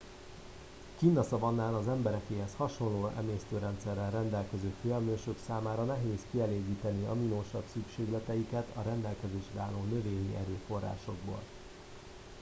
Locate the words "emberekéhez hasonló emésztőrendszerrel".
1.87-4.11